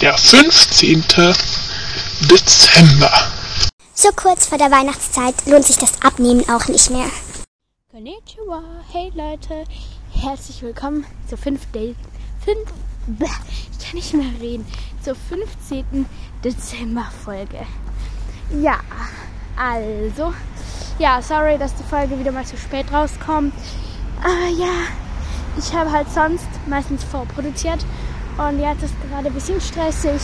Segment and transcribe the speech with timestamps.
[0.00, 1.04] der 15.
[2.22, 3.10] Dezember.
[3.94, 7.06] So kurz vor der Weihnachtszeit lohnt sich das Abnehmen auch nicht mehr.
[7.90, 8.62] Konnichiwa,
[8.92, 9.64] hey Leute,
[10.12, 11.60] herzlich willkommen zur 5.
[11.72, 11.94] Day,
[12.44, 12.58] 5,
[13.72, 14.66] ich kann nicht mehr reden,
[15.02, 16.06] zur 15.
[16.42, 17.64] Dezember Folge.
[18.60, 18.80] Ja,
[19.56, 20.34] also,
[20.98, 23.54] ja, sorry, dass die Folge wieder mal zu spät rauskommt.
[24.20, 24.88] Aber ja,
[25.56, 27.84] ich habe halt sonst meistens vorproduziert
[28.38, 30.20] und jetzt ist gerade ein bisschen stressig.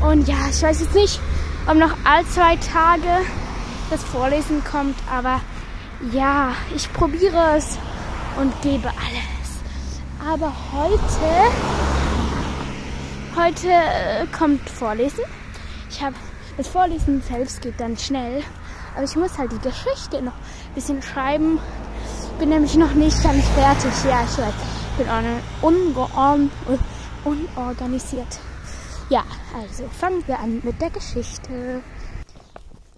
[0.00, 1.20] Und ja, ich weiß jetzt nicht,
[1.66, 3.24] ob noch all zwei Tage
[3.90, 5.40] das Vorlesen kommt, aber
[6.12, 7.78] ja, ich probiere es
[8.38, 9.60] und gebe alles.
[10.26, 11.50] Aber heute,
[13.36, 15.24] heute äh, kommt Vorlesen.
[15.90, 16.14] Ich habe
[16.56, 18.42] das Vorlesen selbst geht dann schnell,
[18.94, 21.58] aber ich muss halt die Geschichte noch ein bisschen schreiben.
[22.38, 23.92] Bin nämlich noch nicht ganz fertig.
[24.04, 24.54] Ja, ich weiß,
[24.92, 25.08] ich bin
[27.24, 28.38] unorganisiert.
[29.08, 31.82] Ja, also fangen wir an mit der Geschichte.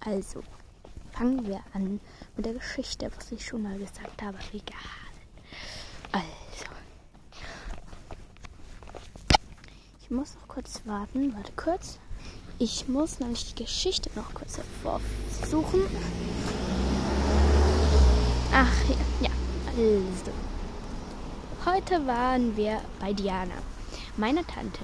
[0.05, 0.43] Also,
[1.11, 1.99] fangen wir an
[2.35, 4.37] mit der Geschichte, was ich schon mal gesagt habe.
[4.51, 4.75] Egal.
[6.11, 6.65] Also.
[10.01, 11.33] Ich muss noch kurz warten.
[11.35, 11.99] Warte kurz.
[12.59, 15.81] Ich muss nämlich die Geschichte noch kurz hervorsuchen.
[18.53, 19.31] Ach ja, ja.
[19.75, 20.31] Also.
[21.65, 23.55] Heute waren wir bei Diana,
[24.17, 24.83] meiner Tante.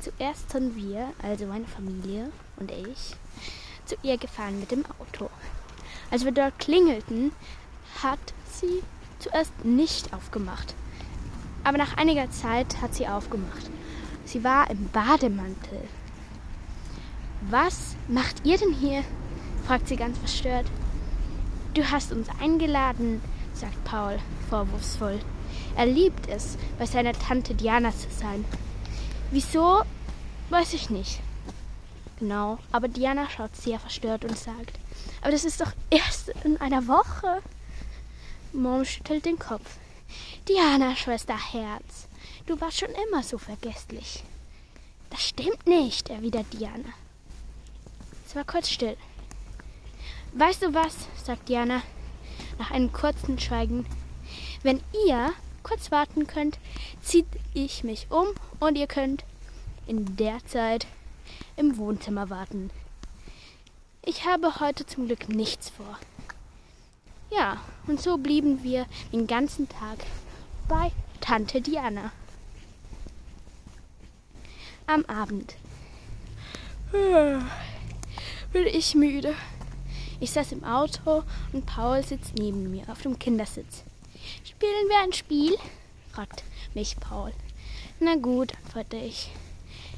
[0.00, 3.16] Zuerst sind wir, also meine Familie und ich,
[3.84, 5.30] zu ihr gefahren mit dem Auto.
[6.10, 7.32] Als wir dort klingelten,
[8.02, 8.18] hat
[8.50, 8.82] sie
[9.18, 10.74] zuerst nicht aufgemacht.
[11.64, 13.70] Aber nach einiger Zeit hat sie aufgemacht.
[14.24, 15.88] Sie war im Bademantel.
[17.50, 19.04] Was macht ihr denn hier?
[19.66, 20.66] fragt sie ganz verstört.
[21.74, 23.20] Du hast uns eingeladen,
[23.52, 25.20] sagt Paul vorwurfsvoll.
[25.76, 28.44] Er liebt es, bei seiner Tante Diana zu sein.
[29.30, 29.82] Wieso?
[30.50, 31.20] Weiß ich nicht.
[32.18, 34.78] Genau, aber Diana schaut sehr verstört und sagt,
[35.20, 37.42] aber das ist doch erst in einer Woche.
[38.52, 39.76] Mom schüttelt den Kopf.
[40.48, 42.08] Diana, Schwester Herz,
[42.46, 44.24] du warst schon immer so vergesslich.
[45.10, 46.92] Das stimmt nicht, erwidert Diana.
[48.26, 48.96] Es war kurz still.
[50.32, 51.82] Weißt du was, sagt Diana
[52.58, 53.86] nach einem kurzen Schweigen.
[54.62, 55.32] Wenn ihr
[55.62, 56.58] kurz warten könnt,
[57.00, 58.26] ziehe ich mich um
[58.60, 59.24] und ihr könnt
[59.86, 60.86] in der Zeit
[61.56, 62.70] im Wohnzimmer warten.
[64.04, 65.98] Ich habe heute zum Glück nichts vor.
[67.30, 69.98] Ja, und so blieben wir den ganzen Tag
[70.66, 72.10] bei Tante Diana.
[74.86, 75.54] Am Abend.
[78.52, 79.34] Bin ich müde.
[80.20, 83.84] Ich saß im Auto und Paul sitzt neben mir auf dem Kindersitz.
[84.44, 85.56] Spielen wir ein Spiel?
[86.12, 86.42] fragt
[86.74, 87.32] mich Paul.
[88.00, 89.30] Na gut, antworte ich.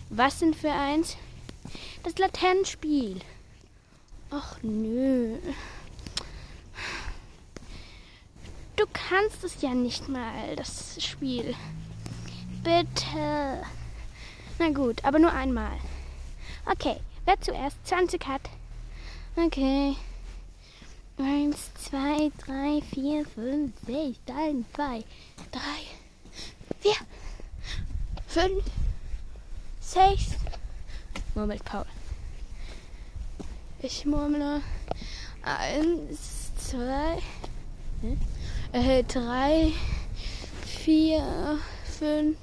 [0.08, 1.16] Was denn für eins?
[2.02, 3.20] Das Laternenspiel.
[4.30, 5.38] Ach nö.
[8.76, 11.54] Du kannst es ja nicht mal, das Spiel.
[12.62, 13.62] Bitte.
[14.58, 15.76] Na gut, aber nur einmal.
[16.64, 18.42] Okay, wer zuerst 20 hat?
[19.36, 19.96] Okay.
[21.22, 25.04] Eins, zwei, drei, vier, fünf, sechs, eins, zwei,
[25.52, 25.82] drei,
[26.80, 26.96] vier,
[28.26, 28.64] fünf,
[29.80, 30.36] sechs,
[31.34, 31.84] murmelt Paul.
[33.82, 34.62] Ich murmle
[35.42, 37.18] eins, zwei,
[38.72, 39.72] äh, drei,
[40.64, 41.58] vier,
[41.98, 42.38] fünf,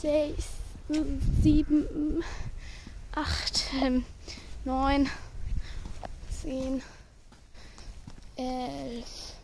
[0.00, 0.44] sechs,
[1.42, 2.22] sieben,
[3.16, 3.64] acht,
[4.64, 5.10] neun,
[6.30, 6.82] zehn,
[8.40, 9.34] elf.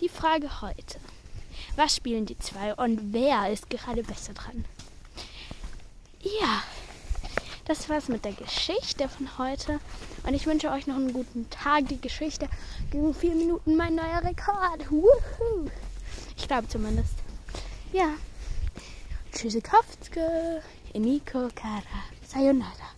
[0.00, 0.98] Die Frage heute.
[1.76, 4.64] Was spielen die zwei und wer ist gerade besser dran?
[6.20, 6.62] Ja,
[7.66, 9.80] das war's mit der Geschichte von heute.
[10.26, 11.88] Und ich wünsche euch noch einen guten Tag.
[11.88, 12.48] Die Geschichte
[12.90, 14.90] ging vier Minuten mein neuer Rekord.
[14.90, 15.70] Woohoo.
[16.36, 17.14] Ich glaube zumindest.
[17.92, 18.14] Ja.
[19.32, 20.60] Tschüssikowski.
[20.92, 21.82] Eniko Kara.
[22.26, 22.94] Sayonara.